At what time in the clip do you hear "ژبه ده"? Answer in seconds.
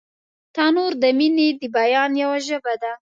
2.47-2.91